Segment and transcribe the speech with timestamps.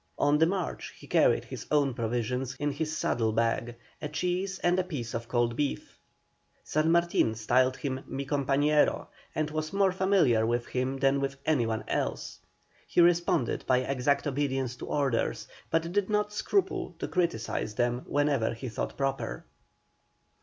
[0.17, 4.79] On the march he carried his own provisions in his saddle bags a cheese and
[4.79, 5.99] a piece of cold beef.
[6.63, 11.67] San Martin styled him "Mi compañero," and was more familiar with him than with any
[11.67, 12.39] one else.
[12.87, 18.55] He responded by exact obedience to orders, but did not scruple to criticise them whenever
[18.55, 19.45] he thought proper.